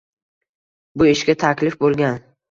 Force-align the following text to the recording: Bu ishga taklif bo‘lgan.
Bu 1.01 1.07
ishga 1.09 1.35
taklif 1.43 1.77
bo‘lgan. 1.85 2.17